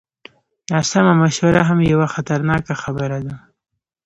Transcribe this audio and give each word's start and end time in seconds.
ناسمه 0.71 1.13
مشوره 1.23 1.61
هم 1.69 1.79
یوه 1.91 2.07
خطرناکه 2.13 2.73
خبره 2.83 3.19
ده. 3.25 3.35